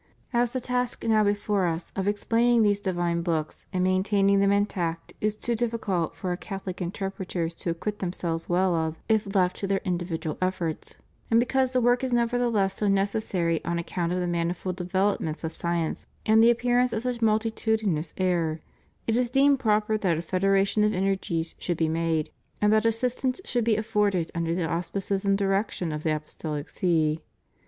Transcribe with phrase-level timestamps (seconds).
[0.33, 4.51] As the task now before Us of explaining these divine books and main taining them
[4.51, 9.35] intact is too difficult for Our Catholic inter preters to acquit themselves well of, if
[9.35, 10.97] left to their indi vidual efforts,
[11.29, 15.51] and because the work is nevertheless so necessary on account of the manifold developments of
[15.51, 18.59] science and the appearance of such multitudinous error,
[19.05, 23.39] it is deemed proper that a federation of energies should be made, and that assistance
[23.45, 27.21] should be afforded under the auspices and direction of the Apostohc See.